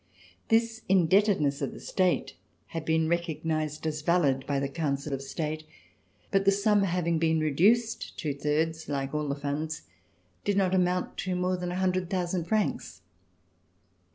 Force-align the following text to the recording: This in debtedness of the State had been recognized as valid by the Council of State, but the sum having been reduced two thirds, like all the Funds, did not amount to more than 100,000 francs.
This 0.47 0.81
in 0.89 1.05
debtedness 1.07 1.61
of 1.61 1.73
the 1.73 1.79
State 1.79 2.33
had 2.69 2.85
been 2.85 3.07
recognized 3.07 3.85
as 3.85 4.01
valid 4.01 4.47
by 4.47 4.59
the 4.59 4.67
Council 4.67 5.13
of 5.13 5.21
State, 5.21 5.63
but 6.31 6.43
the 6.43 6.51
sum 6.51 6.81
having 6.81 7.19
been 7.19 7.39
reduced 7.39 8.17
two 8.17 8.33
thirds, 8.33 8.89
like 8.89 9.13
all 9.13 9.27
the 9.27 9.35
Funds, 9.35 9.83
did 10.43 10.57
not 10.57 10.73
amount 10.73 11.17
to 11.17 11.35
more 11.35 11.55
than 11.55 11.69
100,000 11.69 12.45
francs. 12.45 13.03